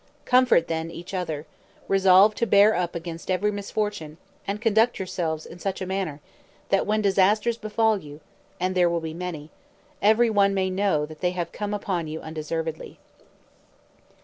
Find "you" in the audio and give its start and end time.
7.99-8.19, 12.07-12.19